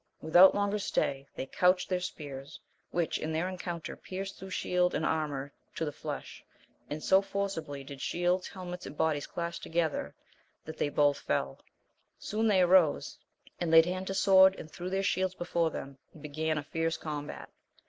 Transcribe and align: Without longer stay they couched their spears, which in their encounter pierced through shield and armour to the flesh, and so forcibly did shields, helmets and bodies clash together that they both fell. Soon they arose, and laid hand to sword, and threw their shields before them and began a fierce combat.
Without 0.19 0.55
longer 0.55 0.79
stay 0.79 1.27
they 1.35 1.45
couched 1.45 1.87
their 1.87 1.99
spears, 1.99 2.59
which 2.89 3.19
in 3.19 3.31
their 3.31 3.47
encounter 3.47 3.95
pierced 3.95 4.35
through 4.35 4.49
shield 4.49 4.95
and 4.95 5.05
armour 5.05 5.53
to 5.75 5.85
the 5.85 5.91
flesh, 5.91 6.43
and 6.89 7.03
so 7.03 7.21
forcibly 7.21 7.83
did 7.83 8.01
shields, 8.01 8.47
helmets 8.47 8.87
and 8.87 8.97
bodies 8.97 9.27
clash 9.27 9.59
together 9.59 10.15
that 10.65 10.77
they 10.79 10.89
both 10.89 11.19
fell. 11.19 11.59
Soon 12.17 12.47
they 12.47 12.61
arose, 12.61 13.19
and 13.59 13.69
laid 13.69 13.85
hand 13.85 14.07
to 14.07 14.15
sword, 14.15 14.55
and 14.55 14.71
threw 14.71 14.89
their 14.89 15.03
shields 15.03 15.35
before 15.35 15.69
them 15.69 15.99
and 16.15 16.23
began 16.23 16.57
a 16.57 16.63
fierce 16.63 16.97
combat. 16.97 17.51